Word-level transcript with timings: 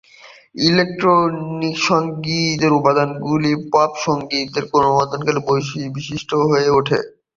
Electronic 0.61 1.75
সংগীতের 1.89 2.71
উপাদানগুলি 2.73 3.51
pop 3.71 3.91
সঙ্গীতে 4.05 4.59
ক্রমবর্ধমানভাবে 4.69 5.61
বিশিষ্ট 5.95 6.29
হয়ে 6.43 6.69
ওঠে। 6.69 6.99